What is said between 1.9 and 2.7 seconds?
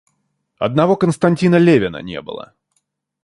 не было.